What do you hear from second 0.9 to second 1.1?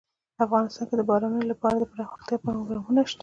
د